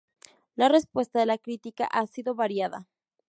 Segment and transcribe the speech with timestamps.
[0.55, 2.87] La respuesta de la crítica ha sido variada.